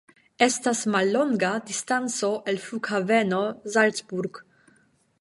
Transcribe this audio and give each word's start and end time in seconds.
Estas 0.45 0.79
mallonga 0.95 1.51
distanco 1.69 2.31
el 2.53 2.59
Flughaveno 2.65 3.43
Salzburg. 3.75 4.45